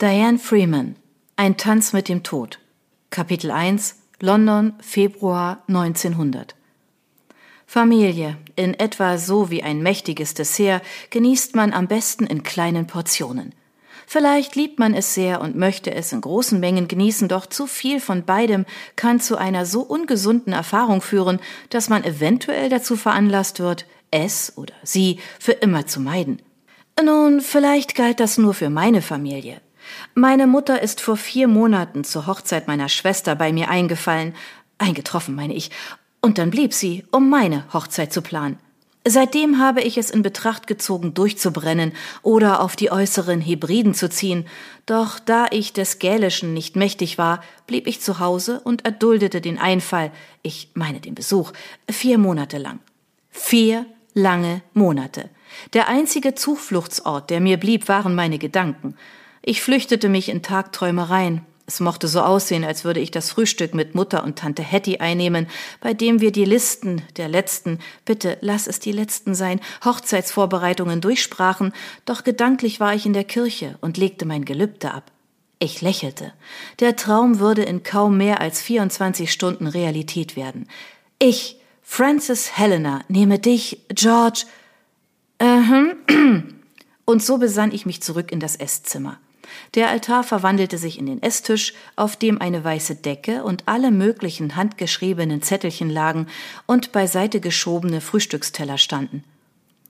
Diane 0.00 0.38
Freeman 0.38 0.94
Ein 1.34 1.56
Tanz 1.56 1.92
mit 1.92 2.08
dem 2.08 2.22
Tod 2.22 2.60
Kapitel 3.10 3.50
1 3.50 3.96
London 4.20 4.74
Februar 4.80 5.64
1900 5.66 6.54
Familie, 7.66 8.36
in 8.54 8.74
etwa 8.74 9.18
so 9.18 9.50
wie 9.50 9.64
ein 9.64 9.82
mächtiges 9.82 10.34
Dessert, 10.34 10.84
genießt 11.10 11.56
man 11.56 11.72
am 11.72 11.88
besten 11.88 12.28
in 12.28 12.44
kleinen 12.44 12.86
Portionen. 12.86 13.56
Vielleicht 14.06 14.54
liebt 14.54 14.78
man 14.78 14.94
es 14.94 15.14
sehr 15.14 15.40
und 15.40 15.56
möchte 15.56 15.92
es 15.92 16.12
in 16.12 16.20
großen 16.20 16.60
Mengen 16.60 16.86
genießen, 16.86 17.26
doch 17.26 17.46
zu 17.46 17.66
viel 17.66 17.98
von 17.98 18.24
beidem 18.24 18.66
kann 18.94 19.18
zu 19.18 19.36
einer 19.36 19.66
so 19.66 19.80
ungesunden 19.80 20.52
Erfahrung 20.52 21.00
führen, 21.00 21.40
dass 21.70 21.88
man 21.88 22.04
eventuell 22.04 22.68
dazu 22.68 22.94
veranlasst 22.94 23.58
wird, 23.58 23.84
es 24.12 24.56
oder 24.56 24.74
sie 24.84 25.18
für 25.40 25.54
immer 25.54 25.88
zu 25.88 25.98
meiden. 25.98 26.40
Nun, 27.04 27.40
vielleicht 27.40 27.96
galt 27.96 28.20
das 28.20 28.38
nur 28.38 28.54
für 28.54 28.70
meine 28.70 29.02
Familie. 29.02 29.60
Meine 30.14 30.46
Mutter 30.46 30.82
ist 30.82 31.00
vor 31.00 31.16
vier 31.16 31.48
Monaten 31.48 32.04
zur 32.04 32.26
Hochzeit 32.26 32.66
meiner 32.68 32.88
Schwester 32.88 33.34
bei 33.34 33.52
mir 33.52 33.68
eingefallen, 33.68 34.34
eingetroffen 34.78 35.34
meine 35.34 35.54
ich, 35.54 35.70
und 36.20 36.38
dann 36.38 36.50
blieb 36.50 36.74
sie, 36.74 37.04
um 37.10 37.30
meine 37.30 37.64
Hochzeit 37.72 38.12
zu 38.12 38.22
planen. 38.22 38.58
Seitdem 39.06 39.58
habe 39.58 39.80
ich 39.80 39.96
es 39.96 40.10
in 40.10 40.22
Betracht 40.22 40.66
gezogen, 40.66 41.14
durchzubrennen 41.14 41.92
oder 42.22 42.60
auf 42.60 42.76
die 42.76 42.90
äußeren 42.90 43.40
Hybriden 43.40 43.94
zu 43.94 44.10
ziehen, 44.10 44.46
doch 44.84 45.18
da 45.18 45.46
ich 45.50 45.72
des 45.72 45.98
Gälischen 45.98 46.52
nicht 46.52 46.76
mächtig 46.76 47.16
war, 47.16 47.42
blieb 47.66 47.86
ich 47.86 48.02
zu 48.02 48.18
Hause 48.18 48.60
und 48.64 48.84
erduldete 48.84 49.40
den 49.40 49.58
Einfall, 49.58 50.10
ich 50.42 50.70
meine 50.74 51.00
den 51.00 51.14
Besuch, 51.14 51.52
vier 51.88 52.18
Monate 52.18 52.58
lang. 52.58 52.80
Vier 53.30 53.86
lange 54.14 54.62
Monate. 54.74 55.30
Der 55.72 55.88
einzige 55.88 56.34
Zufluchtsort, 56.34 57.30
der 57.30 57.40
mir 57.40 57.56
blieb, 57.56 57.88
waren 57.88 58.14
meine 58.14 58.38
Gedanken. 58.38 58.94
Ich 59.42 59.62
flüchtete 59.62 60.08
mich 60.08 60.28
in 60.28 60.42
Tagträumereien. 60.42 61.46
Es 61.68 61.80
mochte 61.80 62.08
so 62.08 62.22
aussehen, 62.22 62.64
als 62.64 62.84
würde 62.84 63.00
ich 63.00 63.10
das 63.10 63.30
Frühstück 63.30 63.74
mit 63.74 63.94
Mutter 63.94 64.24
und 64.24 64.38
Tante 64.38 64.62
Hetty 64.62 64.98
einnehmen, 64.98 65.46
bei 65.82 65.92
dem 65.92 66.22
wir 66.22 66.32
die 66.32 66.46
Listen 66.46 67.02
der 67.18 67.28
letzten, 67.28 67.78
bitte 68.06 68.38
lass 68.40 68.66
es 68.66 68.80
die 68.80 68.90
letzten 68.90 69.34
sein, 69.34 69.60
Hochzeitsvorbereitungen 69.84 71.02
durchsprachen, 71.02 71.74
doch 72.06 72.24
gedanklich 72.24 72.80
war 72.80 72.94
ich 72.94 73.04
in 73.04 73.12
der 73.12 73.24
Kirche 73.24 73.76
und 73.82 73.98
legte 73.98 74.24
mein 74.24 74.46
Gelübde 74.46 74.94
ab. 74.94 75.12
Ich 75.58 75.82
lächelte. 75.82 76.32
Der 76.80 76.96
Traum 76.96 77.38
würde 77.38 77.64
in 77.64 77.82
kaum 77.82 78.16
mehr 78.16 78.40
als 78.40 78.62
24 78.62 79.30
Stunden 79.30 79.66
Realität 79.66 80.36
werden. 80.36 80.68
Ich, 81.18 81.60
Francis 81.82 82.56
Helena, 82.56 83.02
nehme 83.08 83.38
dich, 83.38 83.82
George. 83.90 84.44
Äh, 85.36 85.94
und 87.04 87.22
so 87.22 87.36
besann 87.36 87.72
ich 87.72 87.84
mich 87.84 88.00
zurück 88.02 88.32
in 88.32 88.40
das 88.40 88.56
Esszimmer. 88.56 89.18
Der 89.74 89.88
Altar 89.88 90.24
verwandelte 90.24 90.78
sich 90.78 90.98
in 90.98 91.06
den 91.06 91.22
Esstisch, 91.22 91.74
auf 91.96 92.16
dem 92.16 92.40
eine 92.40 92.64
weiße 92.64 92.96
Decke 92.96 93.44
und 93.44 93.64
alle 93.66 93.90
möglichen 93.90 94.56
handgeschriebenen 94.56 95.42
Zettelchen 95.42 95.90
lagen 95.90 96.26
und 96.66 96.92
beiseite 96.92 97.40
geschobene 97.40 98.00
Frühstücksteller 98.00 98.78
standen. 98.78 99.24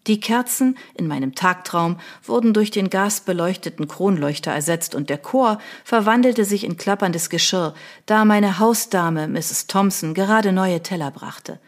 Die 0.09 0.21
Kerzen 0.21 0.79
in 0.95 1.07
meinem 1.07 1.35
Tagtraum 1.35 2.01
wurden 2.25 2.55
durch 2.55 2.71
den 2.71 2.89
gasbeleuchteten 2.89 3.89
Kronleuchter 3.89 4.51
ersetzt 4.51 4.95
und 4.95 5.11
der 5.11 5.19
Chor 5.19 5.59
verwandelte 5.85 6.47
sich 6.47 6.65
in 6.65 6.79
klapperndes 6.79 7.29
Geschirr, 7.29 7.75
da 8.07 8.25
meine 8.25 8.59
Hausdame 8.59 9.29
Mrs. 9.29 9.67
Thompson 9.67 10.15
gerade 10.15 10.53
neue 10.53 10.83
Teller 10.83 11.11
brachte. 11.11 11.61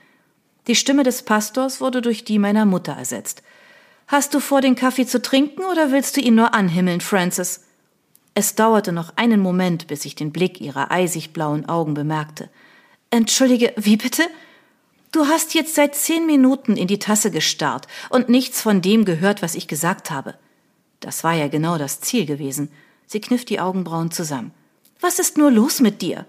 Die 0.69 0.75
Stimme 0.75 1.03
des 1.03 1.23
Pastors 1.23 1.83
wurde 1.83 2.01
durch 2.01 2.25
die 2.25 2.39
meiner 2.39 2.65
Mutter 2.65 2.93
ersetzt. 2.93 3.43
Hast 4.07 4.33
du 4.33 4.41
vor, 4.41 4.63
den 4.63 4.75
Kaffee 4.75 5.07
zu 5.07 5.21
trinken 5.21 5.63
oder 5.65 5.93
willst 5.93 6.17
du 6.17 6.21
ihn 6.21 6.35
nur 6.35 6.55
anhimmeln, 6.55 7.01
Francis? 7.01 7.65
Es 8.41 8.55
dauerte 8.55 8.91
noch 8.91 9.13
einen 9.17 9.39
Moment, 9.39 9.87
bis 9.87 10.07
ich 10.07 10.15
den 10.15 10.33
Blick 10.33 10.63
ihrer 10.63 10.91
eisig 10.91 11.35
blauen 11.35 11.69
Augen 11.69 11.93
bemerkte. 11.93 12.49
Entschuldige, 13.11 13.75
wie 13.77 13.99
bitte? 13.99 14.23
Du 15.13 15.27
hast 15.27 15.53
jetzt 15.53 15.75
seit 15.75 15.95
zehn 15.95 16.25
Minuten 16.25 16.79
in 16.79 16.87
die 16.87 16.99
Tasse 16.99 17.31
gestarrt 17.31 17.87
und 18.09 18.31
nichts 18.31 18.63
von 18.63 18.81
dem 18.81 19.05
gehört, 19.05 19.43
was 19.43 19.55
ich 19.55 19.69
gesagt 19.69 20.11
habe. 20.11 20.37
Das 21.01 21.23
war 21.23 21.35
ja 21.35 21.49
genau 21.49 21.77
das 21.77 22.01
Ziel 22.01 22.25
gewesen. 22.25 22.71
Sie 23.07 23.21
kniff 23.21 23.45
die 23.45 23.61
Augenbrauen 23.61 24.11
zusammen. 24.11 24.53
Was 25.03 25.19
ist 25.19 25.37
nur 25.37 25.51
los 25.51 25.81
mit 25.81 26.01
dir? 26.01 26.25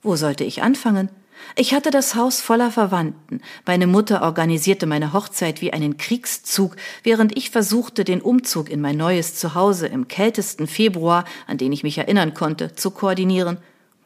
Wo 0.00 0.16
sollte 0.16 0.44
ich 0.44 0.62
anfangen? 0.62 1.10
Ich 1.54 1.74
hatte 1.74 1.90
das 1.90 2.14
Haus 2.14 2.40
voller 2.40 2.70
Verwandten. 2.70 3.40
Meine 3.66 3.86
Mutter 3.86 4.22
organisierte 4.22 4.86
meine 4.86 5.12
Hochzeit 5.12 5.60
wie 5.60 5.72
einen 5.72 5.96
Kriegszug, 5.96 6.76
während 7.02 7.36
ich 7.36 7.50
versuchte, 7.50 8.04
den 8.04 8.22
Umzug 8.22 8.70
in 8.70 8.80
mein 8.80 8.96
neues 8.96 9.34
Zuhause 9.34 9.86
im 9.86 10.08
kältesten 10.08 10.66
Februar, 10.66 11.24
an 11.46 11.58
den 11.58 11.72
ich 11.72 11.82
mich 11.82 11.98
erinnern 11.98 12.34
konnte, 12.34 12.74
zu 12.74 12.90
koordinieren. 12.90 13.58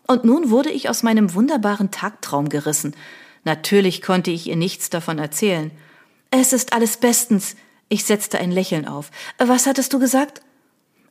Und 0.06 0.24
nun 0.24 0.50
wurde 0.50 0.70
ich 0.70 0.88
aus 0.88 1.02
meinem 1.02 1.34
wunderbaren 1.34 1.90
Tagtraum 1.90 2.48
gerissen. 2.48 2.94
Natürlich 3.44 4.02
konnte 4.02 4.30
ich 4.30 4.48
ihr 4.48 4.56
nichts 4.56 4.90
davon 4.90 5.18
erzählen. 5.18 5.70
Es 6.30 6.52
ist 6.52 6.72
alles 6.72 6.96
bestens. 6.96 7.56
Ich 7.88 8.04
setzte 8.04 8.38
ein 8.38 8.50
Lächeln 8.50 8.88
auf. 8.88 9.10
Was 9.38 9.66
hattest 9.66 9.92
du 9.92 9.98
gesagt? 9.98 10.42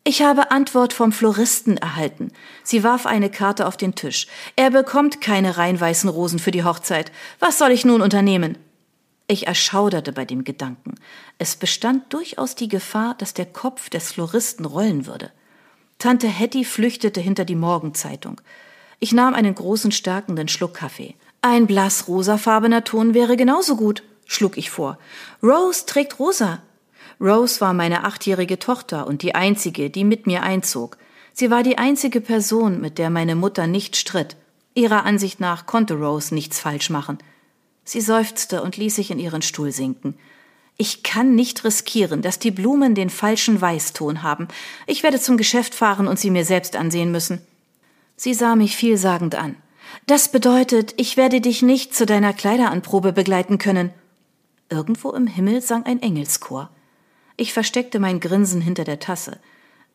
Ich 0.07 0.21
habe 0.21 0.51
Antwort 0.51 0.93
vom 0.93 1.11
Floristen 1.11 1.77
erhalten. 1.77 2.31
Sie 2.63 2.83
warf 2.83 3.07
eine 3.07 3.31
Karte 3.31 3.66
auf 3.66 3.75
den 3.75 3.95
Tisch. 3.95 4.27
Er 4.55 4.69
bekommt 4.69 5.19
keine 5.19 5.57
reinweißen 5.57 6.07
Rosen 6.07 6.38
für 6.38 6.51
die 6.51 6.63
Hochzeit. 6.63 7.11
Was 7.39 7.57
soll 7.57 7.71
ich 7.71 7.85
nun 7.85 8.03
unternehmen? 8.03 8.59
Ich 9.25 9.47
erschauderte 9.47 10.13
bei 10.13 10.23
dem 10.23 10.43
Gedanken. 10.43 10.93
Es 11.39 11.55
bestand 11.55 12.13
durchaus 12.13 12.53
die 12.53 12.67
Gefahr, 12.67 13.16
dass 13.17 13.33
der 13.33 13.47
Kopf 13.47 13.89
des 13.89 14.11
Floristen 14.11 14.66
rollen 14.66 15.07
würde. 15.07 15.31
Tante 15.97 16.27
Hetty 16.27 16.66
flüchtete 16.66 17.19
hinter 17.19 17.43
die 17.43 17.55
Morgenzeitung. 17.55 18.39
Ich 18.99 19.11
nahm 19.11 19.33
einen 19.33 19.55
großen 19.55 19.91
stärkenden 19.91 20.49
Schluck 20.49 20.75
Kaffee. 20.75 21.16
Ein 21.41 21.66
blass 21.66 22.07
rosafarbener 22.07 22.83
Ton 22.83 23.16
wäre 23.16 23.37
genauso 23.37 23.75
gut, 23.75 24.03
schlug 24.27 24.55
ich 24.55 24.69
vor. 24.69 24.99
Rose 25.41 25.87
trägt 25.87 26.19
rosa. 26.19 26.61
Rose 27.19 27.61
war 27.61 27.73
meine 27.73 28.03
achtjährige 28.03 28.59
Tochter 28.59 29.07
und 29.07 29.21
die 29.21 29.35
einzige, 29.35 29.89
die 29.89 30.03
mit 30.03 30.27
mir 30.27 30.43
einzog. 30.43 30.97
Sie 31.33 31.49
war 31.49 31.63
die 31.63 31.77
einzige 31.77 32.21
Person, 32.21 32.81
mit 32.81 32.97
der 32.97 33.09
meine 33.09 33.35
Mutter 33.35 33.67
nicht 33.67 33.95
stritt. 33.95 34.35
Ihrer 34.73 35.05
Ansicht 35.05 35.39
nach 35.39 35.65
konnte 35.65 35.95
Rose 35.95 36.33
nichts 36.33 36.59
falsch 36.59 36.89
machen. 36.89 37.17
Sie 37.83 38.01
seufzte 38.01 38.61
und 38.61 38.77
ließ 38.77 38.95
sich 38.95 39.11
in 39.11 39.19
ihren 39.19 39.41
Stuhl 39.41 39.71
sinken. 39.71 40.15
Ich 40.77 41.03
kann 41.03 41.35
nicht 41.35 41.63
riskieren, 41.63 42.21
dass 42.21 42.39
die 42.39 42.51
Blumen 42.51 42.95
den 42.95 43.09
falschen 43.09 43.61
Weißton 43.61 44.23
haben. 44.23 44.49
Ich 44.87 45.03
werde 45.03 45.21
zum 45.21 45.37
Geschäft 45.37 45.73
fahren 45.73 46.07
und 46.07 46.19
sie 46.19 46.31
mir 46.31 46.43
selbst 46.43 46.75
ansehen 46.75 47.11
müssen. 47.11 47.39
Sie 48.17 48.33
sah 48.33 48.55
mich 48.55 48.75
vielsagend 48.75 49.35
an. 49.35 49.55
Das 50.07 50.29
bedeutet, 50.29 50.93
ich 50.97 51.15
werde 51.15 51.39
dich 51.39 51.61
nicht 51.61 51.95
zu 51.95 52.05
deiner 52.05 52.33
Kleideranprobe 52.33 53.13
begleiten 53.13 53.57
können. 53.57 53.91
Irgendwo 54.69 55.11
im 55.11 55.27
Himmel 55.27 55.61
sang 55.61 55.85
ein 55.85 56.01
Engelschor. 56.01 56.69
Ich 57.38 57.51
versteckte 57.51 58.00
mein 58.00 58.19
Grinsen 58.19 58.62
hinter 58.62 58.85
der 58.85 59.00
Tasse. 59.00 59.40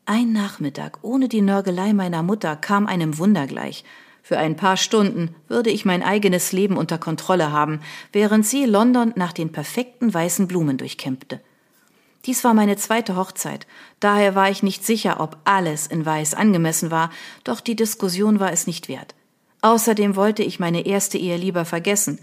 Ein 0.05 0.33
Nachmittag 0.33 0.99
ohne 1.03 1.29
die 1.29 1.41
Nörgelei 1.41 1.93
meiner 1.93 2.23
Mutter 2.23 2.57
kam 2.57 2.87
einem 2.87 3.17
Wunder 3.17 3.47
gleich. 3.47 3.85
Für 4.23 4.39
ein 4.39 4.57
paar 4.57 4.77
Stunden 4.77 5.35
würde 5.49 5.71
ich 5.71 5.87
mein 5.87 6.03
eigenes 6.03 6.53
Leben 6.53 6.77
unter 6.77 6.99
Kontrolle 6.99 7.53
haben, 7.53 7.81
während 8.13 8.47
sie 8.47 8.67
London 8.67 9.13
nach 9.17 9.33
den 9.33 9.53
perfekten 9.53 10.13
weißen 10.13 10.49
Blumen 10.49 10.77
durchkämpfte. 10.77 11.41
Dies 12.27 12.45
war 12.45 12.53
meine 12.53 12.77
zweite 12.77 13.17
Hochzeit, 13.17 13.67
daher 13.99 14.35
war 14.35 14.51
ich 14.51 14.63
nicht 14.63 14.85
sicher, 14.85 15.21
ob 15.21 15.39
alles 15.45 15.87
in 15.87 16.05
Weiß 16.05 16.35
angemessen 16.35 16.91
war, 16.91 17.11
doch 17.45 17.61
die 17.61 17.77
Diskussion 17.77 18.41
war 18.41 18.53
es 18.53 18.67
nicht 18.67 18.89
wert. 18.89 19.15
Außerdem 19.63 20.17
wollte 20.17 20.43
ich 20.43 20.61
meine 20.61 20.85
erste 20.85 21.17
Ehe 21.17 21.39
lieber 21.39 21.65
vergessen, 21.65 22.19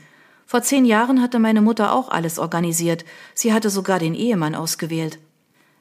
vor 0.47 0.61
zehn 0.61 0.85
Jahren 0.85 1.21
hatte 1.21 1.39
meine 1.39 1.61
Mutter 1.61 1.93
auch 1.93 2.07
alles 2.07 2.39
organisiert. 2.39 3.03
Sie 3.33 3.51
hatte 3.51 3.69
sogar 3.69 3.99
den 3.99 4.15
Ehemann 4.15 4.55
ausgewählt. 4.55 5.19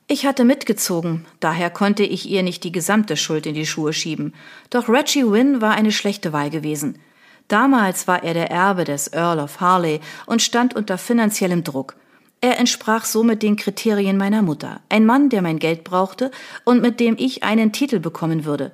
Ich 0.08 0.26
hatte 0.26 0.44
mitgezogen, 0.44 1.24
daher 1.38 1.70
konnte 1.70 2.02
ich 2.02 2.28
ihr 2.28 2.42
nicht 2.42 2.64
die 2.64 2.72
gesamte 2.72 3.16
Schuld 3.16 3.46
in 3.46 3.54
die 3.54 3.64
Schuhe 3.64 3.92
schieben. 3.92 4.34
Doch 4.70 4.88
Reggie 4.88 5.30
Wynne 5.30 5.60
war 5.60 5.74
eine 5.74 5.92
schlechte 5.92 6.32
Wahl 6.32 6.50
gewesen. 6.50 6.98
Damals 7.46 8.08
war 8.08 8.24
er 8.24 8.34
der 8.34 8.50
Erbe 8.50 8.82
des 8.82 9.06
Earl 9.12 9.38
of 9.38 9.60
Harley 9.60 10.00
und 10.26 10.42
stand 10.42 10.74
unter 10.74 10.98
finanziellem 10.98 11.62
Druck. 11.62 11.94
Er 12.40 12.58
entsprach 12.58 13.04
somit 13.04 13.44
den 13.44 13.54
Kriterien 13.54 14.16
meiner 14.16 14.42
Mutter. 14.42 14.80
Ein 14.88 15.06
Mann, 15.06 15.28
der 15.28 15.42
mein 15.42 15.60
Geld 15.60 15.84
brauchte 15.84 16.32
und 16.64 16.82
mit 16.82 16.98
dem 16.98 17.14
ich 17.18 17.44
einen 17.44 17.70
Titel 17.70 18.00
bekommen 18.00 18.44
würde. 18.44 18.72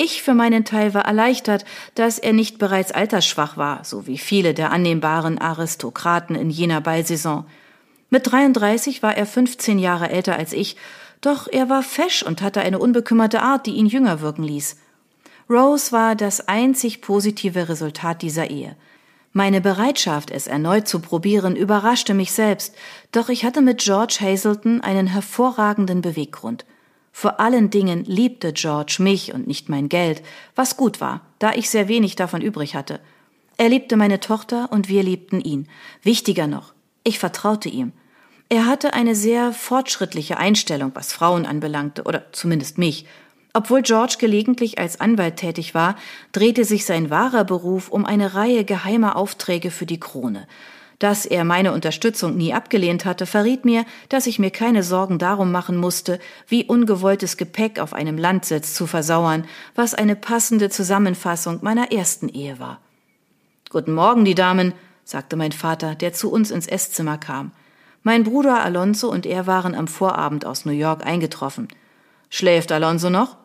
Ich 0.00 0.22
für 0.22 0.32
meinen 0.32 0.64
Teil 0.64 0.94
war 0.94 1.06
erleichtert, 1.06 1.64
dass 1.96 2.20
er 2.20 2.32
nicht 2.32 2.58
bereits 2.58 2.92
altersschwach 2.92 3.56
war, 3.56 3.84
so 3.84 4.06
wie 4.06 4.16
viele 4.16 4.54
der 4.54 4.70
annehmbaren 4.70 5.38
Aristokraten 5.38 6.36
in 6.36 6.50
jener 6.50 6.80
Ballsaison. 6.80 7.46
Mit 8.08 8.30
33 8.30 9.02
war 9.02 9.16
er 9.16 9.26
15 9.26 9.80
Jahre 9.80 10.08
älter 10.10 10.36
als 10.36 10.52
ich, 10.52 10.76
doch 11.20 11.48
er 11.50 11.68
war 11.68 11.82
fesch 11.82 12.22
und 12.22 12.42
hatte 12.42 12.60
eine 12.60 12.78
unbekümmerte 12.78 13.42
Art, 13.42 13.66
die 13.66 13.72
ihn 13.72 13.86
jünger 13.86 14.20
wirken 14.20 14.44
ließ. 14.44 14.76
Rose 15.50 15.90
war 15.90 16.14
das 16.14 16.46
einzig 16.46 17.00
positive 17.00 17.68
Resultat 17.68 18.22
dieser 18.22 18.50
Ehe. 18.50 18.76
Meine 19.32 19.60
Bereitschaft, 19.60 20.30
es 20.30 20.46
erneut 20.46 20.86
zu 20.86 21.00
probieren, 21.00 21.56
überraschte 21.56 22.14
mich 22.14 22.30
selbst, 22.30 22.72
doch 23.10 23.30
ich 23.30 23.44
hatte 23.44 23.62
mit 23.62 23.78
George 23.78 24.18
Hazelton 24.20 24.80
einen 24.80 25.08
hervorragenden 25.08 26.02
Beweggrund. 26.02 26.64
Vor 27.20 27.40
allen 27.40 27.68
Dingen 27.68 28.04
liebte 28.04 28.52
George 28.52 28.98
mich 29.00 29.34
und 29.34 29.48
nicht 29.48 29.68
mein 29.68 29.88
Geld, 29.88 30.22
was 30.54 30.76
gut 30.76 31.00
war, 31.00 31.22
da 31.40 31.52
ich 31.52 31.68
sehr 31.68 31.88
wenig 31.88 32.14
davon 32.14 32.40
übrig 32.40 32.76
hatte. 32.76 33.00
Er 33.56 33.68
liebte 33.68 33.96
meine 33.96 34.20
Tochter 34.20 34.70
und 34.70 34.88
wir 34.88 35.02
liebten 35.02 35.40
ihn. 35.40 35.66
Wichtiger 36.04 36.46
noch, 36.46 36.74
ich 37.02 37.18
vertraute 37.18 37.68
ihm. 37.68 37.90
Er 38.48 38.66
hatte 38.66 38.94
eine 38.94 39.16
sehr 39.16 39.52
fortschrittliche 39.52 40.36
Einstellung, 40.36 40.92
was 40.94 41.12
Frauen 41.12 41.44
anbelangte, 41.44 42.04
oder 42.04 42.26
zumindest 42.30 42.78
mich. 42.78 43.04
Obwohl 43.52 43.82
George 43.82 44.14
gelegentlich 44.20 44.78
als 44.78 45.00
Anwalt 45.00 45.38
tätig 45.38 45.74
war, 45.74 45.96
drehte 46.30 46.64
sich 46.64 46.84
sein 46.84 47.10
wahrer 47.10 47.42
Beruf 47.42 47.88
um 47.88 48.04
eine 48.04 48.36
Reihe 48.36 48.64
geheimer 48.64 49.16
Aufträge 49.16 49.72
für 49.72 49.86
die 49.86 49.98
Krone. 49.98 50.46
Dass 50.98 51.26
er 51.26 51.44
meine 51.44 51.72
Unterstützung 51.72 52.36
nie 52.36 52.52
abgelehnt 52.52 53.04
hatte, 53.04 53.24
verriet 53.26 53.64
mir, 53.64 53.84
dass 54.08 54.26
ich 54.26 54.40
mir 54.40 54.50
keine 54.50 54.82
Sorgen 54.82 55.18
darum 55.18 55.52
machen 55.52 55.76
musste, 55.76 56.18
wie 56.48 56.64
ungewolltes 56.64 57.36
Gepäck 57.36 57.78
auf 57.78 57.94
einem 57.94 58.18
Landsitz 58.18 58.74
zu 58.74 58.86
versauern, 58.88 59.44
was 59.76 59.94
eine 59.94 60.16
passende 60.16 60.70
Zusammenfassung 60.70 61.60
meiner 61.62 61.92
ersten 61.92 62.28
Ehe 62.28 62.58
war. 62.58 62.80
Guten 63.70 63.92
Morgen, 63.92 64.24
die 64.24 64.34
Damen, 64.34 64.72
sagte 65.04 65.36
mein 65.36 65.52
Vater, 65.52 65.94
der 65.94 66.12
zu 66.12 66.32
uns 66.32 66.50
ins 66.50 66.66
Esszimmer 66.66 67.16
kam. 67.16 67.52
Mein 68.02 68.24
Bruder 68.24 68.62
Alonso 68.62 69.08
und 69.08 69.24
er 69.24 69.46
waren 69.46 69.74
am 69.74 69.86
Vorabend 69.86 70.44
aus 70.44 70.64
New 70.64 70.72
York 70.72 71.06
eingetroffen. 71.06 71.68
Schläft 72.28 72.72
Alonso 72.72 73.08
noch? 73.08 73.36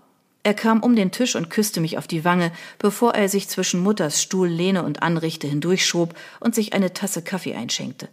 Er 0.44 0.54
kam 0.54 0.84
um 0.84 0.96
den 0.96 1.12
Tisch 1.12 1.36
und 1.36 1.50
küsste 1.50 1.80
mich 1.80 1.98
auf 1.98 2.06
die 2.06 2.26
Wange, 2.26 2.52
bevor 2.78 3.16
er 3.16 3.30
sich 3.30 3.48
zwischen 3.48 3.80
Mutters 3.80 4.22
Stuhl, 4.22 4.50
Lehne 4.50 4.84
und 4.84 5.02
Anrichte 5.02 5.48
hindurchschob 5.48 6.14
und 6.42 6.54
sich 6.54 6.74
eine 6.74 6.94
Tasse 6.94 7.22
Kaffee 7.22 7.56
einschenkte. 7.56 8.10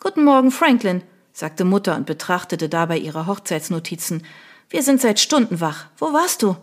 Guten 0.00 0.24
Morgen, 0.24 0.50
Franklin, 0.50 1.02
sagte 1.32 1.64
Mutter 1.64 1.94
und 1.94 2.06
betrachtete 2.06 2.68
dabei 2.68 2.98
ihre 2.98 3.28
Hochzeitsnotizen. 3.28 4.26
Wir 4.70 4.82
sind 4.82 5.00
seit 5.00 5.20
Stunden 5.20 5.60
wach. 5.60 5.86
Wo 5.98 6.12
warst 6.12 6.42
du? 6.42 6.56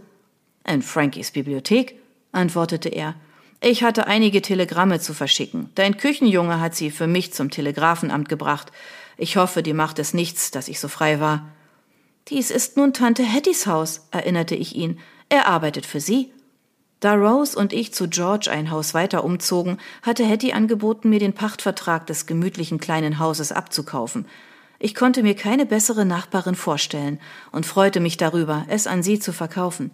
In 0.68 0.82
Frankies 0.82 1.32
Bibliothek, 1.32 1.96
antwortete 2.34 2.90
er. 2.90 3.16
Ich 3.62 3.84
hatte 3.84 4.08
einige 4.08 4.42
Telegramme 4.42 5.00
zu 5.00 5.14
verschicken. 5.14 5.70
Dein 5.76 5.98
Küchenjunge 5.98 6.60
hat 6.60 6.76
sie 6.76 6.92
für 6.92 7.08
mich 7.08 7.34
zum 7.34 7.50
Telegrafenamt 7.50 8.28
gebracht. 8.28 8.72
Ich 9.18 9.38
hoffe, 9.38 9.64
dir 9.64 9.74
macht 9.74 10.00
es 10.00 10.14
nichts, 10.14 10.52
dass 10.52 10.68
ich 10.68 10.80
so 10.80 10.90
frei 10.90 11.20
war. 11.20 11.48
Dies 12.30 12.52
ist 12.52 12.78
nun 12.78 12.94
Tante 12.94 13.26
Hattys 13.26 13.66
Haus, 13.66 14.08
erinnerte 14.12 14.54
ich 14.54 14.76
ihn. 14.76 15.00
Er 15.30 15.48
arbeitet 15.48 15.88
für 15.88 16.00
Sie. 16.00 16.32
Da 17.00 17.16
Rose 17.16 17.58
und 17.58 17.74
ich 17.74 17.92
zu 17.94 18.08
George 18.08 18.52
ein 18.52 18.70
Haus 18.70 18.94
weiter 18.94 19.24
umzogen, 19.24 19.80
hatte 20.04 20.28
Hattie 20.28 20.54
angeboten, 20.54 21.10
mir 21.10 21.20
den 21.20 21.34
Pachtvertrag 21.34 22.06
des 22.06 22.28
gemütlichen 22.28 22.80
kleinen 22.80 23.18
Hauses 23.18 23.52
abzukaufen. 23.52 24.28
Ich 24.78 24.94
konnte 24.94 25.24
mir 25.24 25.36
keine 25.36 25.66
bessere 25.66 26.06
Nachbarin 26.06 26.56
vorstellen 26.56 27.20
und 27.52 27.66
freute 27.66 28.00
mich 28.00 28.18
darüber, 28.18 28.66
es 28.68 28.86
an 28.86 29.02
sie 29.02 29.20
zu 29.20 29.34
verkaufen. 29.34 29.92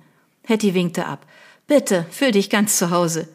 Hattie 0.47 0.73
winkte 0.73 1.05
ab. 1.05 1.25
Bitte, 1.67 2.05
fühl 2.11 2.31
dich 2.31 2.49
ganz 2.49 2.77
zu 2.77 2.91
Hause. 2.91 3.29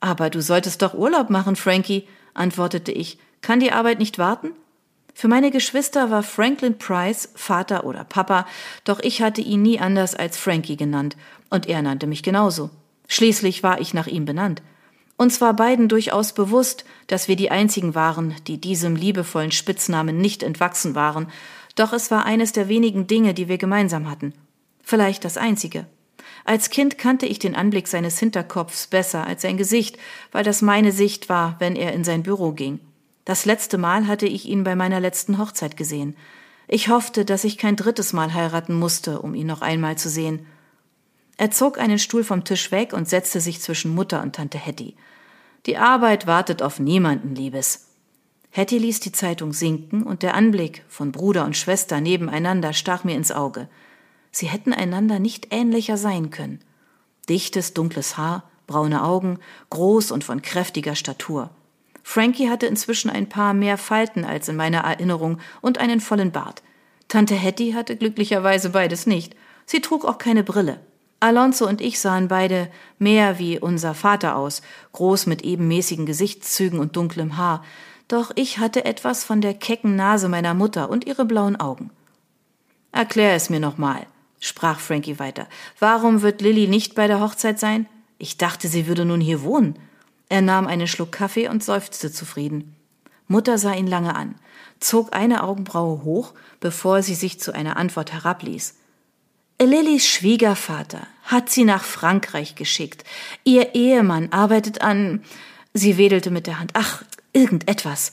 Aber 0.00 0.30
du 0.30 0.40
solltest 0.40 0.80
doch 0.80 0.94
Urlaub 0.94 1.28
machen, 1.28 1.54
Frankie, 1.54 2.08
antwortete 2.34 2.92
ich. 2.92 3.18
Kann 3.42 3.60
die 3.60 3.72
Arbeit 3.72 3.98
nicht 3.98 4.18
warten? 4.18 4.52
Für 5.14 5.28
meine 5.28 5.50
Geschwister 5.50 6.10
war 6.10 6.22
Franklin 6.22 6.78
Price 6.78 7.28
Vater 7.34 7.84
oder 7.84 8.04
Papa, 8.04 8.46
doch 8.84 9.00
ich 9.00 9.22
hatte 9.22 9.40
ihn 9.40 9.62
nie 9.62 9.78
anders 9.78 10.14
als 10.14 10.36
Frankie 10.36 10.76
genannt, 10.76 11.16
und 11.50 11.68
er 11.68 11.82
nannte 11.82 12.06
mich 12.06 12.22
genauso. 12.22 12.70
Schließlich 13.08 13.62
war 13.62 13.80
ich 13.80 13.94
nach 13.94 14.06
ihm 14.06 14.24
benannt. 14.24 14.62
Uns 15.16 15.40
war 15.40 15.54
beiden 15.54 15.88
durchaus 15.88 16.32
bewusst, 16.32 16.84
dass 17.06 17.28
wir 17.28 17.36
die 17.36 17.50
einzigen 17.50 17.94
waren, 17.94 18.34
die 18.46 18.60
diesem 18.60 18.96
liebevollen 18.96 19.52
Spitznamen 19.52 20.18
nicht 20.18 20.42
entwachsen 20.42 20.94
waren, 20.94 21.28
doch 21.76 21.92
es 21.92 22.10
war 22.10 22.24
eines 22.24 22.52
der 22.52 22.68
wenigen 22.68 23.06
Dinge, 23.06 23.34
die 23.34 23.48
wir 23.48 23.58
gemeinsam 23.58 24.10
hatten. 24.10 24.32
Vielleicht 24.82 25.24
das 25.24 25.36
einzige. 25.36 25.86
Als 26.44 26.70
Kind 26.70 26.98
kannte 26.98 27.26
ich 27.26 27.38
den 27.38 27.54
Anblick 27.54 27.86
seines 27.86 28.18
Hinterkopfs 28.18 28.88
besser 28.88 29.26
als 29.26 29.42
sein 29.42 29.56
Gesicht, 29.56 29.96
weil 30.32 30.42
das 30.42 30.60
meine 30.60 30.90
Sicht 30.90 31.28
war, 31.28 31.56
wenn 31.60 31.76
er 31.76 31.92
in 31.92 32.04
sein 32.04 32.22
Büro 32.22 32.52
ging. 32.52 32.80
Das 33.24 33.44
letzte 33.44 33.78
Mal 33.78 34.06
hatte 34.06 34.26
ich 34.26 34.46
ihn 34.46 34.64
bei 34.64 34.74
meiner 34.74 35.00
letzten 35.00 35.38
Hochzeit 35.38 35.76
gesehen. 35.76 36.16
Ich 36.66 36.88
hoffte, 36.88 37.24
dass 37.24 37.44
ich 37.44 37.58
kein 37.58 37.76
drittes 37.76 38.12
Mal 38.12 38.34
heiraten 38.34 38.74
musste, 38.74 39.20
um 39.20 39.34
ihn 39.34 39.46
noch 39.46 39.62
einmal 39.62 39.96
zu 39.96 40.08
sehen. 40.08 40.46
Er 41.36 41.50
zog 41.50 41.78
einen 41.78 41.98
Stuhl 41.98 42.24
vom 42.24 42.44
Tisch 42.44 42.70
weg 42.72 42.92
und 42.92 43.08
setzte 43.08 43.40
sich 43.40 43.60
zwischen 43.60 43.94
Mutter 43.94 44.22
und 44.22 44.34
Tante 44.36 44.58
Hetty. 44.58 44.96
Die 45.66 45.76
Arbeit 45.76 46.26
wartet 46.26 46.62
auf 46.62 46.80
niemanden, 46.80 47.34
Liebes. 47.34 47.88
Hetty 48.50 48.78
ließ 48.78 49.00
die 49.00 49.12
Zeitung 49.12 49.52
sinken 49.52 50.02
und 50.02 50.22
der 50.22 50.34
Anblick 50.34 50.84
von 50.88 51.12
Bruder 51.12 51.44
und 51.44 51.56
Schwester 51.56 52.00
nebeneinander 52.00 52.72
stach 52.72 53.04
mir 53.04 53.16
ins 53.16 53.32
Auge. 53.32 53.68
Sie 54.30 54.46
hätten 54.46 54.72
einander 54.72 55.18
nicht 55.18 55.48
ähnlicher 55.54 55.96
sein 55.96 56.30
können. 56.30 56.60
Dichtes, 57.28 57.72
dunkles 57.72 58.16
Haar, 58.16 58.50
braune 58.66 59.04
Augen, 59.04 59.38
groß 59.70 60.10
und 60.10 60.24
von 60.24 60.42
kräftiger 60.42 60.96
Statur. 60.96 61.50
Frankie 62.02 62.48
hatte 62.48 62.66
inzwischen 62.66 63.10
ein 63.10 63.28
paar 63.28 63.54
mehr 63.54 63.78
Falten 63.78 64.24
als 64.24 64.48
in 64.48 64.56
meiner 64.56 64.80
Erinnerung 64.80 65.38
und 65.60 65.78
einen 65.78 66.00
vollen 66.00 66.32
Bart. 66.32 66.62
Tante 67.08 67.34
Hetty 67.34 67.72
hatte 67.72 67.96
glücklicherweise 67.96 68.70
beides 68.70 69.06
nicht. 69.06 69.36
Sie 69.66 69.80
trug 69.80 70.04
auch 70.04 70.18
keine 70.18 70.42
Brille. 70.42 70.80
Alonso 71.20 71.68
und 71.68 71.80
ich 71.80 72.00
sahen 72.00 72.26
beide 72.26 72.68
mehr 72.98 73.38
wie 73.38 73.58
unser 73.58 73.94
Vater 73.94 74.34
aus, 74.34 74.60
groß 74.92 75.26
mit 75.26 75.42
ebenmäßigen 75.42 76.04
Gesichtszügen 76.04 76.80
und 76.80 76.96
dunklem 76.96 77.36
Haar. 77.36 77.64
Doch 78.08 78.32
ich 78.34 78.58
hatte 78.58 78.84
etwas 78.84 79.22
von 79.22 79.40
der 79.40 79.54
kecken 79.54 79.94
Nase 79.94 80.28
meiner 80.28 80.54
Mutter 80.54 80.90
und 80.90 81.06
ihre 81.06 81.24
blauen 81.24 81.54
Augen. 81.54 81.90
Erklär 82.90 83.34
es 83.34 83.50
mir 83.50 83.60
nochmal, 83.60 84.06
sprach 84.40 84.80
Frankie 84.80 85.18
weiter. 85.18 85.46
Warum 85.78 86.22
wird 86.22 86.42
Lilly 86.42 86.66
nicht 86.66 86.94
bei 86.94 87.06
der 87.06 87.20
Hochzeit 87.20 87.60
sein? 87.60 87.86
Ich 88.18 88.36
dachte, 88.36 88.68
sie 88.68 88.86
würde 88.86 89.04
nun 89.04 89.20
hier 89.20 89.42
wohnen. 89.42 89.78
Er 90.32 90.40
nahm 90.40 90.66
einen 90.66 90.88
Schluck 90.88 91.12
Kaffee 91.12 91.48
und 91.48 91.62
seufzte 91.62 92.10
zufrieden. 92.10 92.74
Mutter 93.28 93.58
sah 93.58 93.74
ihn 93.74 93.86
lange 93.86 94.16
an, 94.16 94.36
zog 94.80 95.14
eine 95.14 95.42
Augenbraue 95.42 96.04
hoch, 96.04 96.32
bevor 96.58 97.02
sie 97.02 97.14
sich 97.14 97.38
zu 97.38 97.52
einer 97.52 97.76
Antwort 97.76 98.14
herabließ. 98.14 98.76
Lillys 99.60 100.06
Schwiegervater 100.06 101.06
hat 101.24 101.50
sie 101.50 101.64
nach 101.64 101.84
Frankreich 101.84 102.54
geschickt. 102.54 103.04
Ihr 103.44 103.74
Ehemann 103.74 104.32
arbeitet 104.32 104.80
an. 104.80 105.22
Sie 105.74 105.98
wedelte 105.98 106.30
mit 106.30 106.46
der 106.46 106.58
Hand. 106.58 106.70
Ach, 106.72 107.04
irgendetwas. 107.34 108.12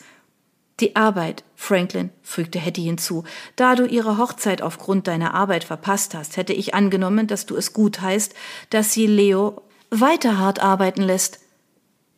Die 0.82 0.98
Arbeit, 0.98 1.46
Franklin, 1.56 2.10
fügte 2.22 2.60
Hetty 2.60 2.82
hinzu. 2.84 3.24
Da 3.56 3.76
du 3.76 3.86
ihre 3.86 4.18
Hochzeit 4.18 4.62
aufgrund 4.62 5.08
deiner 5.08 5.36
Arbeit 5.36 5.64
verpasst 5.64 6.16
hast, 6.16 6.36
hätte 6.36 6.52
ich 6.52 6.74
angenommen, 6.74 7.28
dass 7.28 7.46
du 7.46 7.56
es 7.56 7.72
gut 7.72 8.02
heißt, 8.02 8.36
dass 8.72 8.92
sie 8.92 9.08
Leo 9.08 9.62
weiter 9.90 10.38
hart 10.38 10.60
arbeiten 10.62 11.02
lässt. 11.02 11.40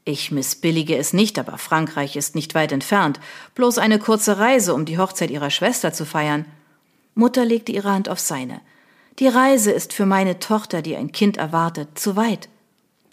Ich 0.04 0.32
missbillige 0.32 0.98
es 0.98 1.14
nicht, 1.14 1.38
aber 1.38 1.58
Frankreich 1.58 2.16
ist 2.16 2.34
nicht 2.34 2.56
weit 2.56 2.72
entfernt. 2.72 3.20
Bloß 3.54 3.78
eine 3.78 4.00
kurze 4.00 4.40
Reise, 4.40 4.74
um 4.74 4.86
die 4.86 4.98
Hochzeit 4.98 5.30
ihrer 5.30 5.52
Schwester 5.52 5.94
zu 5.94 6.06
feiern. 6.06 6.46
Mutter 7.14 7.46
legte 7.46 7.72
ihre 7.72 7.92
Hand 7.92 8.10
auf 8.10 8.20
seine. 8.20 8.62
Die 9.20 9.28
Reise 9.28 9.72
ist 9.72 9.94
für 9.94 10.08
meine 10.08 10.40
Tochter, 10.40 10.82
die 10.82 10.96
ein 10.96 11.12
Kind 11.12 11.38
erwartet, 11.38 12.00
zu 12.00 12.16
weit. 12.16 12.50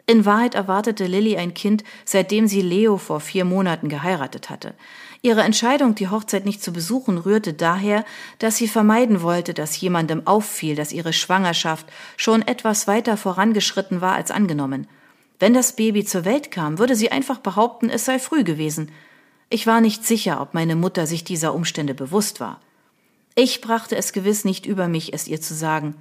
In 0.07 0.25
Wahrheit 0.25 0.55
erwartete 0.55 1.07
Lilly 1.07 1.37
ein 1.37 1.53
Kind, 1.53 1.85
seitdem 2.07 2.47
sie 2.47 2.63
Leo 2.63 2.97
vor 2.97 3.21
vier 3.21 3.45
Monaten 3.45 3.91
geheiratet 3.91 4.49
hatte. 4.49 4.73
Ihre 5.21 5.43
Entscheidung, 5.43 5.95
die 5.95 6.09
Hochzeit 6.09 6.47
nicht 6.47 6.63
zu 6.63 6.73
besuchen, 6.73 7.19
rührte 7.19 7.53
daher, 7.53 8.07
dass 8.39 8.57
sie 8.57 8.69
vermeiden 8.69 9.21
wollte, 9.21 9.53
dass 9.53 9.79
jemandem 9.79 10.27
auffiel, 10.27 10.77
dass 10.77 10.93
ihre 10.93 11.13
Schwangerschaft 11.13 11.87
schon 12.17 12.41
etwas 12.41 12.87
weiter 12.87 13.19
vorangeschritten 13.19 14.01
war 14.01 14.15
als 14.15 14.31
angenommen. 14.31 14.87
Wenn 15.39 15.55
das 15.55 15.75
Baby 15.75 16.05
zur 16.05 16.25
Welt 16.25 16.51
kam, 16.51 16.79
würde 16.79 16.97
sie 16.97 17.13
einfach 17.13 17.39
behaupten, 17.39 17.91
es 17.91 18.05
sei 18.05 18.19
früh 18.19 18.45
gewesen. 18.45 18.91
Ich 19.51 19.67
war 19.67 19.81
nicht 19.81 20.05
sicher, 20.05 20.41
ob 20.41 20.55
meine 20.55 20.77
Mutter 20.77 21.07
sich 21.07 21.25
dieser 21.25 21.55
Umstände 21.55 21.95
bewusst 21.95 22.41
war. 22.41 22.61
Ich 23.35 23.61
brachte 23.61 23.97
es 23.97 24.13
gewiss 24.13 24.45
nicht 24.45 24.67
über 24.67 24.89
mich, 24.89 25.15
es 25.15 25.29
ihr 25.29 25.41
zu 25.41 25.55
sagen. 25.55 25.95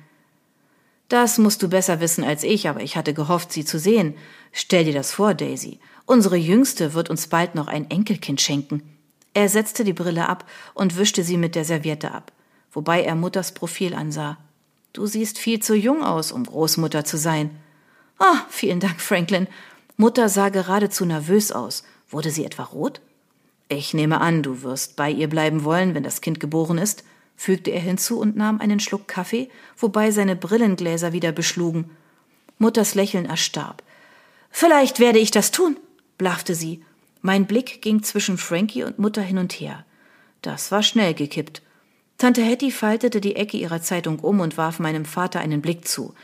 Das 1.08 1.38
musst 1.38 1.62
du 1.64 1.70
besser 1.70 2.02
wissen 2.02 2.24
als 2.24 2.44
ich, 2.44 2.68
aber 2.68 2.82
ich 2.82 2.98
hatte 2.98 3.14
gehofft, 3.14 3.54
sie 3.54 3.64
zu 3.64 3.80
sehen. 3.80 4.16
Stell 4.52 4.86
dir 4.86 4.94
das 4.94 5.12
vor, 5.12 5.34
Daisy. 5.34 5.80
Unsere 6.06 6.36
Jüngste 6.36 6.94
wird 6.94 7.10
uns 7.10 7.28
bald 7.28 7.56
noch 7.56 7.68
ein 7.68 7.90
Enkelkind 7.90 8.42
schenken. 8.42 8.82
Er 9.34 9.50
setzte 9.50 9.84
die 9.84 9.94
Brille 9.94 10.28
ab 10.28 10.46
und 10.74 10.98
wischte 10.98 11.24
sie 11.24 11.38
mit 11.38 11.54
der 11.54 11.64
Serviette 11.64 12.12
ab, 12.12 12.32
wobei 12.72 13.04
er 13.04 13.16
Mutters 13.16 13.54
Profil 13.54 13.94
ansah. 13.94 14.38
Du 14.94 15.06
siehst 15.06 15.38
viel 15.38 15.62
zu 15.62 15.76
jung 15.76 16.04
aus, 16.04 16.32
um 16.32 16.44
Großmutter 16.44 17.06
zu 17.06 17.18
sein. 17.18 17.52
Ah, 18.20 18.46
vielen 18.50 18.80
Dank, 18.80 19.00
Franklin. 19.00 19.48
Mutter 19.96 20.30
sah 20.30 20.50
geradezu 20.50 21.06
nervös 21.06 21.52
aus. 21.52 21.84
Wurde 22.10 22.32
sie 22.32 22.46
etwa 22.46 22.64
rot? 22.64 23.02
Ich 23.70 23.94
nehme 23.94 24.22
an, 24.22 24.44
du 24.44 24.64
wirst 24.64 24.96
bei 24.96 25.12
ihr 25.12 25.28
bleiben 25.28 25.64
wollen, 25.64 25.94
wenn 25.94 26.04
das 26.04 26.22
Kind 26.22 26.40
geboren 26.40 26.78
ist, 26.78 27.04
fügte 27.36 27.72
er 27.72 27.82
hinzu 27.82 28.20
und 28.20 28.38
nahm 28.38 28.62
einen 28.62 28.80
Schluck 28.80 29.08
Kaffee, 29.08 29.50
wobei 29.78 30.12
seine 30.12 30.36
Brillengläser 30.36 31.12
wieder 31.12 31.32
beschlugen. 31.32 31.90
Mutters 32.58 32.96
Lächeln 32.96 33.26
erstarb. 33.26 33.84
Vielleicht 34.50 35.00
werde 35.00 35.20
ich 35.20 35.32
das 35.32 35.52
tun, 35.52 35.78
blaffte 36.18 36.56
sie. 36.56 36.84
Mein 37.22 37.46
Blick 37.46 37.82
ging 37.82 38.04
zwischen 38.04 38.38
Frankie 38.38 38.84
und 38.84 39.00
Mutter 39.00 39.22
hin 39.22 39.38
und 39.38 39.54
her. 39.54 39.86
Das 40.42 40.72
war 40.72 40.82
schnell 40.82 41.14
gekippt. 41.14 41.62
Tante 42.18 42.42
Hetty 42.42 42.72
faltete 42.72 43.22
die 43.22 43.36
Ecke 43.36 43.58
ihrer 43.58 43.82
Zeitung 43.82 44.20
um 44.20 44.40
und 44.40 44.58
warf 44.58 44.80
meinem 44.80 45.06
Vater 45.06 45.40
einen 45.40 45.62
Blick 45.62 45.88
zu. 45.88 46.16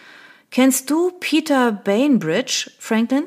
Kennst 0.54 0.92
du 0.92 1.10
Peter 1.20 1.72
Bainbridge, 1.72 2.70
Franklin? 2.78 3.24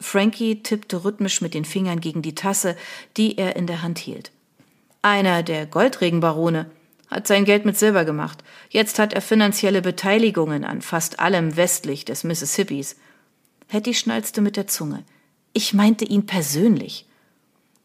Frankie 0.00 0.60
tippte 0.60 1.04
rhythmisch 1.04 1.40
mit 1.40 1.54
den 1.54 1.64
Fingern 1.64 2.00
gegen 2.00 2.20
die 2.20 2.34
Tasse, 2.34 2.76
die 3.16 3.38
er 3.38 3.54
in 3.54 3.68
der 3.68 3.82
Hand 3.82 4.00
hielt. 4.00 4.32
Einer 5.02 5.44
der 5.44 5.66
Goldregenbarone 5.66 6.68
hat 7.08 7.28
sein 7.28 7.44
Geld 7.44 7.64
mit 7.64 7.78
Silber 7.78 8.04
gemacht. 8.04 8.42
Jetzt 8.70 8.98
hat 8.98 9.12
er 9.12 9.20
finanzielle 9.20 9.82
Beteiligungen 9.82 10.64
an 10.64 10.82
fast 10.82 11.20
allem 11.20 11.56
westlich 11.56 12.04
des 12.04 12.24
Mississippis. 12.24 12.96
Hetty 13.68 13.94
schnalzte 13.94 14.40
mit 14.40 14.56
der 14.56 14.66
Zunge. 14.66 15.04
Ich 15.52 15.74
meinte 15.74 16.04
ihn 16.04 16.26
persönlich. 16.26 17.06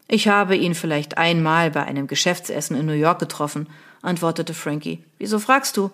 Ich 0.08 0.30
habe 0.30 0.56
ihn 0.56 0.74
vielleicht 0.74 1.20
einmal 1.20 1.70
bei 1.70 1.84
einem 1.84 2.08
Geschäftsessen 2.08 2.76
in 2.76 2.88
New 2.88 2.94
York 2.94 3.20
getroffen, 3.20 3.70
antwortete 4.02 4.56
Frankie. 4.56 5.04
Wieso 5.20 5.38
fragst 5.38 5.78
du? 5.78 5.92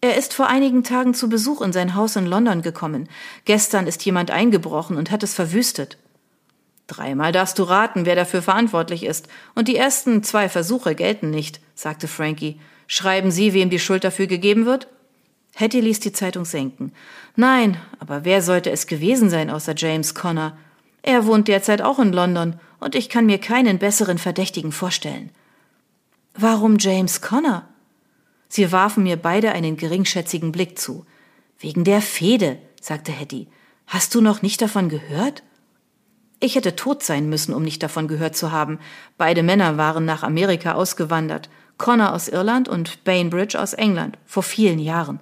Er 0.00 0.16
ist 0.16 0.32
vor 0.32 0.46
einigen 0.46 0.84
Tagen 0.84 1.12
zu 1.12 1.28
Besuch 1.28 1.60
in 1.60 1.72
sein 1.72 1.94
Haus 1.96 2.14
in 2.14 2.26
London 2.26 2.62
gekommen. 2.62 3.08
Gestern 3.44 3.86
ist 3.86 4.04
jemand 4.04 4.30
eingebrochen 4.30 4.96
und 4.96 5.10
hat 5.10 5.24
es 5.24 5.34
verwüstet. 5.34 5.98
Dreimal 6.86 7.32
darfst 7.32 7.58
du 7.58 7.64
raten, 7.64 8.06
wer 8.06 8.14
dafür 8.14 8.40
verantwortlich 8.40 9.04
ist, 9.04 9.28
und 9.54 9.68
die 9.68 9.76
ersten 9.76 10.22
zwei 10.22 10.48
Versuche 10.48 10.94
gelten 10.94 11.30
nicht, 11.30 11.60
sagte 11.74 12.08
Frankie. 12.08 12.60
Schreiben 12.86 13.30
Sie, 13.30 13.52
wem 13.52 13.70
die 13.70 13.80
Schuld 13.80 14.04
dafür 14.04 14.26
gegeben 14.26 14.64
wird? 14.64 14.88
Hetty 15.54 15.80
ließ 15.80 16.00
die 16.00 16.12
Zeitung 16.12 16.44
senken. 16.44 16.92
Nein, 17.36 17.76
aber 17.98 18.24
wer 18.24 18.40
sollte 18.40 18.70
es 18.70 18.86
gewesen 18.86 19.28
sein 19.28 19.50
außer 19.50 19.74
James 19.76 20.14
Connor? 20.14 20.56
Er 21.02 21.26
wohnt 21.26 21.48
derzeit 21.48 21.82
auch 21.82 21.98
in 21.98 22.12
London, 22.12 22.58
und 22.80 22.94
ich 22.94 23.08
kann 23.08 23.26
mir 23.26 23.38
keinen 23.38 23.78
besseren 23.78 24.18
Verdächtigen 24.18 24.70
vorstellen. 24.70 25.30
Warum 26.34 26.78
James 26.78 27.20
Connor? 27.20 27.68
Sie 28.48 28.72
warfen 28.72 29.02
mir 29.02 29.16
beide 29.16 29.52
einen 29.52 29.76
geringschätzigen 29.76 30.52
Blick 30.52 30.78
zu. 30.78 31.04
Wegen 31.58 31.84
der 31.84 32.00
Fehde, 32.00 32.58
sagte 32.80 33.12
Hetty. 33.12 33.48
Hast 33.86 34.14
du 34.14 34.20
noch 34.20 34.42
nicht 34.42 34.60
davon 34.62 34.88
gehört? 34.88 35.42
Ich 36.40 36.54
hätte 36.54 36.76
tot 36.76 37.02
sein 37.02 37.28
müssen, 37.28 37.52
um 37.52 37.62
nicht 37.62 37.82
davon 37.82 38.06
gehört 38.06 38.36
zu 38.36 38.52
haben. 38.52 38.78
Beide 39.16 39.42
Männer 39.42 39.76
waren 39.76 40.04
nach 40.04 40.22
Amerika 40.22 40.72
ausgewandert. 40.72 41.50
Connor 41.78 42.12
aus 42.12 42.28
Irland 42.28 42.68
und 42.68 43.04
Bainbridge 43.04 43.60
aus 43.60 43.72
England, 43.72 44.18
vor 44.26 44.42
vielen 44.42 44.78
Jahren. 44.78 45.20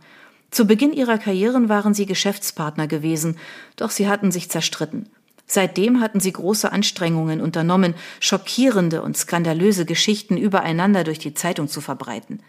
Zu 0.50 0.66
Beginn 0.66 0.92
ihrer 0.92 1.18
Karrieren 1.18 1.68
waren 1.68 1.94
sie 1.94 2.06
Geschäftspartner 2.06 2.86
gewesen, 2.86 3.38
doch 3.76 3.90
sie 3.90 4.08
hatten 4.08 4.30
sich 4.30 4.50
zerstritten. 4.50 5.08
Seitdem 5.46 6.00
hatten 6.00 6.18
sie 6.18 6.32
große 6.32 6.72
Anstrengungen 6.72 7.40
unternommen, 7.40 7.94
schockierende 8.20 9.02
und 9.02 9.16
skandalöse 9.16 9.84
Geschichten 9.84 10.36
übereinander 10.36 11.04
durch 11.04 11.18
die 11.18 11.34
Zeitung 11.34 11.68
zu 11.68 11.80
verbreiten. 11.80 12.42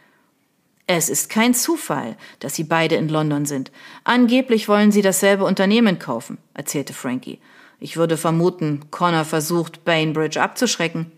Es 0.89 1.10
ist 1.10 1.29
kein 1.29 1.53
Zufall, 1.53 2.15
dass 2.39 2.56
sie 2.56 2.63
beide 2.63 2.96
in 2.96 3.10
London 3.10 3.46
sind. 3.46 3.74
Angeblich 4.06 4.70
wollen 4.70 4.94
sie 4.94 5.01
dasselbe 5.01 5.44
Unternehmen 5.44 6.00
kaufen, 6.00 6.38
erzählte 6.53 6.94
Frankie. 6.94 7.39
Ich 7.82 7.98
würde 7.98 8.15
vermuten, 8.15 8.89
Connor 8.89 9.25
versucht, 9.25 9.84
Bainbridge 9.84 10.41
abzuschrecken. 10.41 11.12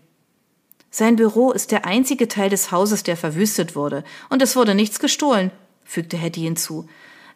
Sein 0.90 1.14
Büro 1.14 1.52
ist 1.52 1.70
der 1.70 1.86
einzige 1.86 2.26
Teil 2.26 2.50
des 2.50 2.72
Hauses, 2.72 3.04
der 3.04 3.16
verwüstet 3.16 3.76
wurde, 3.76 4.02
und 4.28 4.42
es 4.42 4.56
wurde 4.56 4.74
nichts 4.74 4.98
gestohlen, 4.98 5.52
fügte 5.84 6.16
Hetty 6.16 6.40
hinzu. 6.40 6.88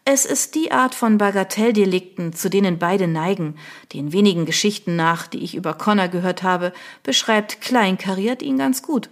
Es 0.05 0.27
ist 0.27 0.57
die 0.57 0.73
Art 0.73 0.97
von 0.97 1.19
Bagatelldelikten, 1.19 2.33
zu 2.33 2.51
denen 2.51 2.79
beide 2.81 3.07
neigen. 3.07 3.57
Den 3.93 4.13
wenigen 4.13 4.45
Geschichten 4.45 4.97
nach, 4.97 5.29
die 5.29 5.39
ich 5.39 5.55
über 5.55 5.73
Connor 5.73 6.09
gehört 6.09 6.43
habe, 6.43 6.73
beschreibt 7.05 7.61
Kleinkariert 7.61 8.43
ihn 8.43 8.59
ganz 8.59 8.83
gut. 8.83 9.09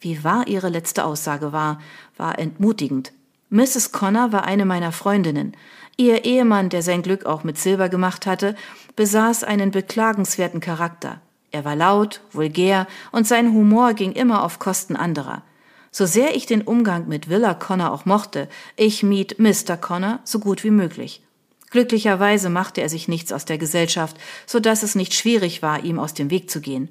Wie 0.00 0.24
wahr 0.24 0.46
ihre 0.46 0.70
letzte 0.70 1.04
Aussage 1.04 1.52
war, 1.52 1.78
war 2.16 2.38
entmutigend. 2.38 3.12
Mrs. 3.50 3.92
Connor 3.92 4.32
war 4.32 4.44
eine 4.44 4.64
meiner 4.64 4.92
Freundinnen. 4.92 5.56
Ihr 5.96 6.24
Ehemann, 6.24 6.70
der 6.70 6.82
sein 6.82 7.02
Glück 7.02 7.26
auch 7.26 7.44
mit 7.44 7.58
Silber 7.58 7.88
gemacht 7.88 8.24
hatte, 8.24 8.56
besaß 8.96 9.44
einen 9.44 9.70
beklagenswerten 9.70 10.60
Charakter. 10.60 11.20
Er 11.50 11.64
war 11.64 11.76
laut, 11.76 12.22
vulgär 12.32 12.86
und 13.12 13.26
sein 13.26 13.52
Humor 13.52 13.92
ging 13.94 14.12
immer 14.12 14.44
auf 14.44 14.58
Kosten 14.58 14.96
anderer. 14.96 15.42
So 15.90 16.06
sehr 16.06 16.36
ich 16.36 16.46
den 16.46 16.62
Umgang 16.62 17.08
mit 17.08 17.28
Willa 17.28 17.54
Connor 17.54 17.90
auch 17.90 18.06
mochte, 18.06 18.48
ich 18.76 19.02
mied 19.02 19.38
Mr. 19.38 19.76
Connor 19.76 20.20
so 20.24 20.38
gut 20.38 20.62
wie 20.62 20.70
möglich. 20.70 21.22
Glücklicherweise 21.70 22.48
machte 22.48 22.80
er 22.80 22.88
sich 22.88 23.08
nichts 23.08 23.32
aus 23.32 23.44
der 23.44 23.58
Gesellschaft, 23.58 24.16
so 24.46 24.60
dass 24.60 24.82
es 24.82 24.94
nicht 24.94 25.14
schwierig 25.14 25.62
war, 25.62 25.84
ihm 25.84 25.98
aus 25.98 26.14
dem 26.14 26.30
Weg 26.30 26.50
zu 26.50 26.60
gehen. 26.60 26.88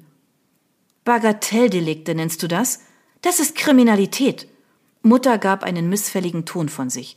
Bagatelldelikte 1.04 2.14
nennst 2.14 2.42
du 2.42 2.46
das? 2.46 2.80
Das 3.22 3.40
ist 3.40 3.54
Kriminalität. 3.54 4.48
Mutter 5.02 5.38
gab 5.38 5.62
einen 5.62 5.88
missfälligen 5.88 6.44
Ton 6.44 6.68
von 6.68 6.90
sich. 6.90 7.16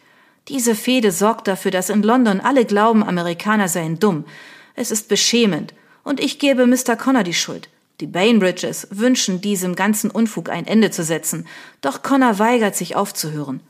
Diese 0.49 0.75
Fehde 0.75 1.11
sorgt 1.11 1.47
dafür, 1.47 1.71
dass 1.71 1.89
in 1.89 2.03
London 2.03 2.41
alle 2.41 2.65
glauben, 2.65 3.03
Amerikaner 3.03 3.69
seien 3.69 3.99
dumm. 3.99 4.25
Es 4.75 4.91
ist 4.91 5.07
beschämend. 5.07 5.73
Und 6.03 6.19
ich 6.19 6.39
gebe 6.39 6.65
Mr. 6.65 6.97
Connor 6.97 7.23
die 7.23 7.33
Schuld. 7.33 7.69
Die 7.99 8.07
Bainbridges 8.07 8.87
wünschen 8.91 9.39
diesem 9.39 9.75
ganzen 9.75 10.11
Unfug 10.11 10.49
ein 10.49 10.67
Ende 10.67 10.91
zu 10.91 11.03
setzen, 11.03 11.47
doch 11.79 12.01
Connor 12.01 12.39
weigert 12.39 12.75
sich 12.75 12.95
aufzuhören. 12.95 13.61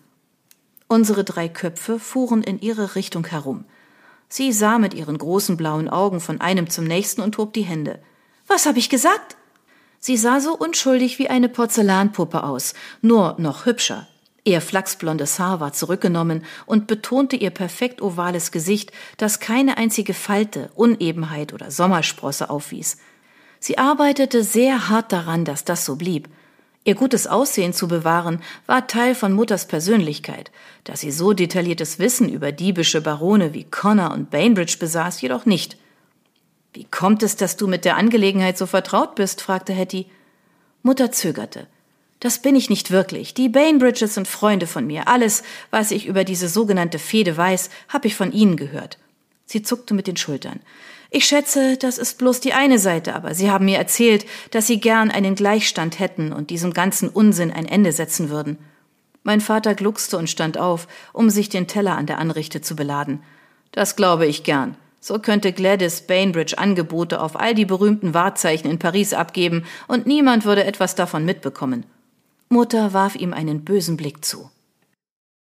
Unsere 0.87 1.23
drei 1.23 1.49
Köpfe 1.49 1.99
fuhren 1.99 2.41
in 2.41 2.59
ihre 2.59 2.95
Richtung 2.95 3.27
herum. 3.27 3.65
Sie 4.29 4.51
sah 4.51 4.79
mit 4.79 4.93
ihren 4.93 5.17
großen 5.17 5.57
blauen 5.57 5.89
Augen 5.89 6.19
von 6.19 6.41
einem 6.41 6.69
zum 6.69 6.85
nächsten 6.85 7.21
und 7.21 7.37
hob 7.37 7.53
die 7.53 7.61
Hände. 7.61 7.99
Was 8.47 8.65
hab 8.65 8.77
ich 8.77 8.89
gesagt? 8.89 9.37
Sie 10.05 10.17
sah 10.17 10.41
so 10.41 10.53
unschuldig 10.53 11.17
wie 11.17 11.29
eine 11.29 11.47
Porzellanpuppe 11.47 12.43
aus, 12.43 12.73
nur 13.01 13.35
noch 13.37 13.65
hübscher. 13.65 14.05
Ihr 14.43 14.59
flachsblondes 14.59 15.39
Haar 15.39 15.61
war 15.61 15.71
zurückgenommen 15.71 16.43
und 16.65 16.87
betonte 16.87 17.37
ihr 17.37 17.51
perfekt 17.51 18.01
ovales 18.01 18.51
Gesicht, 18.51 18.91
das 19.15 19.39
keine 19.39 19.77
einzige 19.77 20.13
Falte, 20.13 20.71
Unebenheit 20.75 21.53
oder 21.53 21.71
Sommersprosse 21.71 22.49
aufwies. 22.49 22.97
Sie 23.61 23.77
arbeitete 23.77 24.43
sehr 24.43 24.89
hart 24.89 25.13
daran, 25.13 25.45
dass 25.45 25.63
das 25.63 25.85
so 25.85 25.95
blieb. 25.95 26.27
Ihr 26.83 26.95
gutes 26.95 27.25
Aussehen 27.25 27.71
zu 27.71 27.87
bewahren, 27.87 28.41
war 28.65 28.87
Teil 28.87 29.15
von 29.15 29.31
Mutters 29.31 29.67
Persönlichkeit. 29.69 30.51
Dass 30.83 30.99
sie 30.99 31.13
so 31.13 31.31
detailliertes 31.31 31.97
Wissen 31.99 32.27
über 32.27 32.51
diebische 32.51 32.99
Barone 32.99 33.53
wie 33.53 33.63
Connor 33.63 34.11
und 34.11 34.29
Bainbridge 34.31 34.75
besaß, 34.77 35.21
jedoch 35.21 35.45
nicht. 35.45 35.77
Wie 36.73 36.85
kommt 36.85 37.21
es, 37.21 37.35
dass 37.35 37.55
du 37.55 37.67
mit 37.67 37.85
der 37.85 37.97
Angelegenheit 37.97 38.57
so 38.57 38.65
vertraut 38.65 39.15
bist? 39.15 39.41
fragte 39.41 39.73
Hetty. 39.73 40.07
Mutter 40.81 41.11
zögerte. 41.11 41.67
Das 42.19 42.41
bin 42.41 42.55
ich 42.55 42.69
nicht 42.69 42.89
wirklich. 42.89 43.33
Die 43.33 43.49
Bainbridges 43.49 44.15
sind 44.15 44.27
Freunde 44.27 44.65
von 44.65 44.87
mir. 44.87 45.07
Alles, 45.07 45.43
was 45.71 45.91
ich 45.91 46.07
über 46.07 46.23
diese 46.23 46.49
sogenannte 46.49 46.97
Fehde 46.97 47.37
weiß, 47.37 47.69
habe 47.89 48.07
ich 48.07 48.15
von 48.15 48.31
ihnen 48.31 48.57
gehört. 48.57 48.97
Sie 49.45 49.61
zuckte 49.61 49.93
mit 49.93 50.07
den 50.07 50.17
Schultern. 50.17 50.61
Ich 51.11 51.25
schätze, 51.25 51.77
das 51.77 51.99
ist 51.99 52.17
bloß 52.17 52.39
die 52.39 52.53
eine 52.53 52.79
Seite, 52.79 53.13
aber 53.13 53.35
Sie 53.35 53.51
haben 53.51 53.65
mir 53.65 53.77
erzählt, 53.77 54.25
dass 54.49 54.65
Sie 54.65 54.79
gern 54.79 55.11
einen 55.11 55.35
Gleichstand 55.35 55.99
hätten 55.99 56.33
und 56.33 56.49
diesem 56.49 56.73
ganzen 56.73 57.09
Unsinn 57.09 57.51
ein 57.51 57.67
Ende 57.67 57.91
setzen 57.91 58.29
würden. 58.29 58.57
Mein 59.21 59.39
Vater 59.39 59.75
gluckste 59.75 60.17
und 60.17 60.29
stand 60.29 60.57
auf, 60.57 60.87
um 61.11 61.29
sich 61.29 61.49
den 61.49 61.67
Teller 61.67 61.97
an 61.97 62.07
der 62.07 62.17
Anrichte 62.17 62.61
zu 62.61 62.75
beladen. 62.75 63.21
Das 63.71 63.95
glaube 63.95 64.25
ich 64.25 64.43
gern. 64.43 64.75
So 65.05 65.19
könnte 65.19 65.51
Gladys 65.51 66.03
Bainbridge 66.03 66.57
Angebote 66.57 67.19
auf 67.19 67.37
all 67.37 67.53
die 67.53 67.65
berühmten 67.65 68.13
Wahrzeichen 68.13 68.71
in 68.71 68.79
Paris 68.79 69.13
abgeben 69.13 69.65
und 69.89 70.07
niemand 70.07 70.45
würde 70.45 70.63
etwas 70.63 70.95
davon 70.95 71.25
mitbekommen. 71.25 71.85
Mutter 72.47 72.93
warf 72.93 73.17
ihm 73.17 73.33
einen 73.33 73.65
bösen 73.65 73.97
Blick 73.97 74.23
zu. 74.23 74.49